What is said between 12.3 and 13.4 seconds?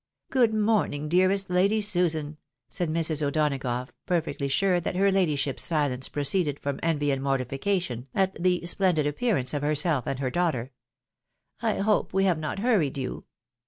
not hurried you?